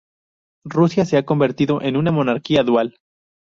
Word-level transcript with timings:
Rusia 0.65 1.05
se 1.05 1.15
ha 1.17 1.25
convertido 1.27 1.79
en 1.83 1.95
una 1.95 2.11
monarquía 2.11 2.63
dual. 2.63 2.95